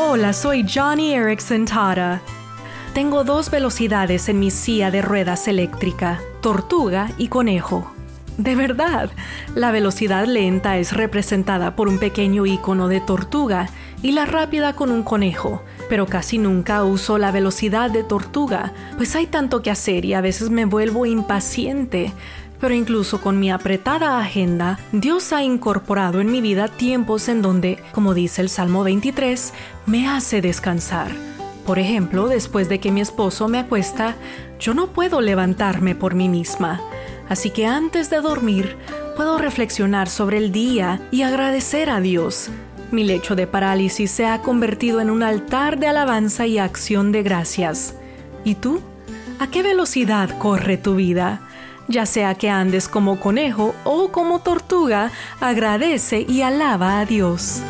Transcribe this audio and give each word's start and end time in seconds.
Hola, 0.00 0.32
soy 0.32 0.64
Johnny 0.64 1.12
Erickson 1.12 1.64
Tara. 1.64 2.22
Tengo 2.94 3.24
dos 3.24 3.50
velocidades 3.50 4.28
en 4.28 4.38
mi 4.38 4.52
silla 4.52 4.92
de 4.92 5.02
ruedas 5.02 5.48
eléctrica, 5.48 6.20
tortuga 6.40 7.10
y 7.18 7.26
conejo. 7.26 7.90
De 8.36 8.54
verdad, 8.54 9.10
la 9.56 9.72
velocidad 9.72 10.24
lenta 10.26 10.78
es 10.78 10.92
representada 10.92 11.74
por 11.74 11.88
un 11.88 11.98
pequeño 11.98 12.46
icono 12.46 12.86
de 12.86 13.00
tortuga 13.00 13.70
y 14.00 14.12
la 14.12 14.24
rápida 14.24 14.74
con 14.74 14.92
un 14.92 15.02
conejo, 15.02 15.64
pero 15.88 16.06
casi 16.06 16.38
nunca 16.38 16.84
uso 16.84 17.18
la 17.18 17.32
velocidad 17.32 17.90
de 17.90 18.04
tortuga, 18.04 18.72
pues 18.96 19.16
hay 19.16 19.26
tanto 19.26 19.62
que 19.62 19.72
hacer 19.72 20.04
y 20.04 20.14
a 20.14 20.20
veces 20.20 20.48
me 20.48 20.64
vuelvo 20.64 21.06
impaciente. 21.06 22.12
Pero 22.60 22.74
incluso 22.74 23.20
con 23.20 23.38
mi 23.38 23.50
apretada 23.50 24.18
agenda, 24.18 24.78
Dios 24.92 25.32
ha 25.32 25.42
incorporado 25.42 26.20
en 26.20 26.30
mi 26.30 26.40
vida 26.40 26.68
tiempos 26.68 27.28
en 27.28 27.42
donde, 27.42 27.82
como 27.92 28.14
dice 28.14 28.42
el 28.42 28.48
Salmo 28.48 28.82
23, 28.82 29.52
me 29.86 30.08
hace 30.08 30.40
descansar. 30.40 31.12
Por 31.64 31.78
ejemplo, 31.78 32.28
después 32.28 32.68
de 32.68 32.80
que 32.80 32.90
mi 32.90 33.00
esposo 33.00 33.46
me 33.46 33.58
acuesta, 33.58 34.16
yo 34.58 34.74
no 34.74 34.88
puedo 34.88 35.20
levantarme 35.20 35.94
por 35.94 36.14
mí 36.14 36.28
misma. 36.28 36.80
Así 37.28 37.50
que 37.50 37.66
antes 37.66 38.08
de 38.10 38.20
dormir, 38.20 38.76
puedo 39.16 39.38
reflexionar 39.38 40.08
sobre 40.08 40.38
el 40.38 40.50
día 40.50 41.00
y 41.10 41.22
agradecer 41.22 41.90
a 41.90 42.00
Dios. 42.00 42.50
Mi 42.90 43.04
lecho 43.04 43.36
de 43.36 43.46
parálisis 43.46 44.10
se 44.10 44.26
ha 44.26 44.40
convertido 44.40 45.00
en 45.00 45.10
un 45.10 45.22
altar 45.22 45.78
de 45.78 45.88
alabanza 45.88 46.46
y 46.46 46.58
acción 46.58 47.12
de 47.12 47.22
gracias. 47.22 47.94
¿Y 48.44 48.54
tú? 48.54 48.80
¿A 49.38 49.48
qué 49.48 49.62
velocidad 49.62 50.38
corre 50.38 50.78
tu 50.78 50.94
vida? 50.94 51.47
Ya 51.88 52.04
sea 52.04 52.34
que 52.34 52.50
andes 52.50 52.86
como 52.86 53.18
conejo 53.18 53.74
o 53.84 54.12
como 54.12 54.40
tortuga, 54.40 55.10
agradece 55.40 56.26
y 56.28 56.42
alaba 56.42 57.00
a 57.00 57.06
Dios. 57.06 57.62